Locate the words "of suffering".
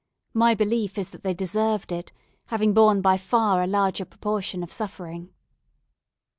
4.63-5.29